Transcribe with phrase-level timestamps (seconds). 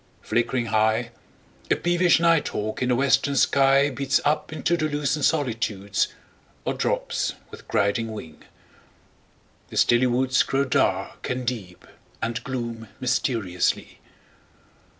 [0.23, 7.33] Flickering high,5A peevish night hawk in the western sky6Beats up into the lucent solitudes,7Or drops
[7.51, 8.43] with griding wing.
[9.69, 11.85] The stilly woods8Grow dark and deep,
[12.19, 13.99] and gloom mysteriously.